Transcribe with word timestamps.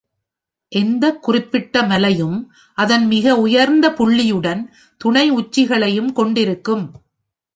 எந்தக் 0.71 1.23
குறிப்பிட்ட 1.23 1.83
மலையும் 1.83 2.37
அதன் 2.77 3.05
மிக 3.07 3.35
உயர்ந்த 3.37 3.89
புள்ளியுடன் 3.89 4.61
துணை 5.01 5.29
“உச்சிகளையும்" 5.31 6.11
கொண்டிருக்கும். 6.13 6.85